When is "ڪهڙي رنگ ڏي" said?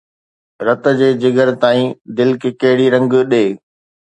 2.61-3.45